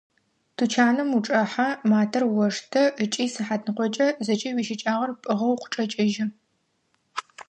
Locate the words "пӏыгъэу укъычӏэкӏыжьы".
5.21-6.25